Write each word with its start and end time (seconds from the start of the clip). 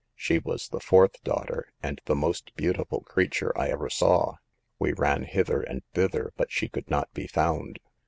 She 0.15 0.39
was 0.39 0.69
the 0.69 0.79
fourth 0.79 1.23
daughter, 1.23 1.71
and 1.83 2.01
the 2.05 2.15
most 2.15 2.55
beautiful 2.55 3.01
crea 3.01 3.27
ture 3.27 3.53
I 3.55 3.67
ever 3.69 3.87
saw. 3.87 4.37
We 4.79 4.93
ran 4.93 5.25
hither 5.25 5.61
and 5.61 5.83
thither, 5.93 6.33
but 6.37 6.51
she 6.51 6.69
could 6.69 6.89
not 6.89 7.13
be 7.13 7.27
found. 7.27 7.77